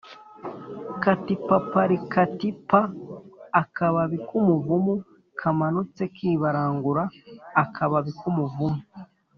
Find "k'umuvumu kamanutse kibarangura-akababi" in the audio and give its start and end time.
4.27-8.11